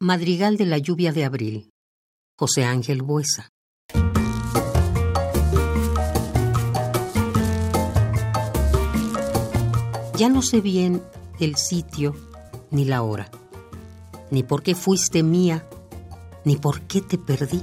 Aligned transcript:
Madrigal 0.00 0.56
de 0.56 0.64
la 0.64 0.78
lluvia 0.78 1.10
de 1.10 1.24
abril. 1.24 1.72
José 2.38 2.64
Ángel 2.64 3.02
Buesa. 3.02 3.50
Ya 10.16 10.28
no 10.28 10.40
sé 10.40 10.60
bien 10.60 11.02
el 11.40 11.56
sitio 11.56 12.14
ni 12.70 12.84
la 12.84 13.02
hora, 13.02 13.28
ni 14.30 14.44
por 14.44 14.62
qué 14.62 14.76
fuiste 14.76 15.24
mía, 15.24 15.66
ni 16.44 16.54
por 16.54 16.82
qué 16.82 17.00
te 17.00 17.18
perdí. 17.18 17.60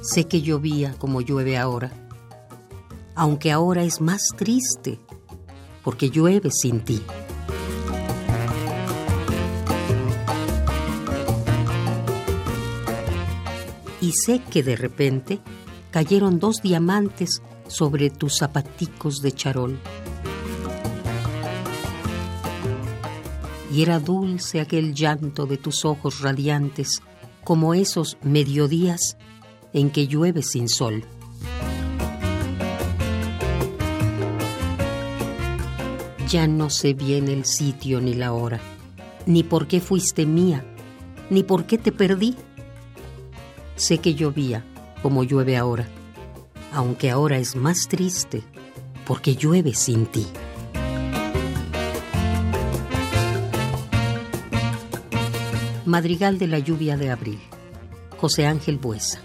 Sé 0.00 0.26
que 0.26 0.40
llovía 0.40 0.94
como 0.94 1.20
llueve 1.20 1.58
ahora, 1.58 1.92
aunque 3.14 3.52
ahora 3.52 3.82
es 3.82 4.00
más 4.00 4.28
triste 4.38 4.98
porque 5.90 6.08
llueve 6.08 6.52
sin 6.52 6.82
ti. 6.82 7.02
Y 14.00 14.12
sé 14.12 14.40
que 14.52 14.62
de 14.62 14.76
repente 14.76 15.40
cayeron 15.90 16.38
dos 16.38 16.62
diamantes 16.62 17.42
sobre 17.66 18.08
tus 18.08 18.38
zapaticos 18.38 19.20
de 19.20 19.32
charol. 19.32 19.80
Y 23.74 23.82
era 23.82 23.98
dulce 23.98 24.60
aquel 24.60 24.94
llanto 24.94 25.46
de 25.46 25.56
tus 25.56 25.84
ojos 25.84 26.20
radiantes, 26.20 27.02
como 27.42 27.74
esos 27.74 28.16
mediodías 28.22 29.16
en 29.72 29.90
que 29.90 30.06
llueve 30.06 30.42
sin 30.42 30.68
sol. 30.68 31.04
Ya 36.30 36.46
no 36.46 36.70
sé 36.70 36.94
bien 36.94 37.26
el 37.26 37.44
sitio 37.44 38.00
ni 38.00 38.14
la 38.14 38.32
hora, 38.32 38.60
ni 39.26 39.42
por 39.42 39.66
qué 39.66 39.80
fuiste 39.80 40.26
mía, 40.26 40.64
ni 41.28 41.42
por 41.42 41.64
qué 41.66 41.76
te 41.76 41.90
perdí. 41.90 42.36
Sé 43.74 43.98
que 43.98 44.14
llovía 44.14 44.64
como 45.02 45.24
llueve 45.24 45.56
ahora, 45.56 45.88
aunque 46.72 47.10
ahora 47.10 47.38
es 47.38 47.56
más 47.56 47.88
triste 47.88 48.44
porque 49.04 49.34
llueve 49.34 49.74
sin 49.74 50.06
ti. 50.06 50.24
Madrigal 55.84 56.38
de 56.38 56.46
la 56.46 56.60
lluvia 56.60 56.96
de 56.96 57.10
abril. 57.10 57.40
José 58.18 58.46
Ángel 58.46 58.76
Buesa. 58.76 59.18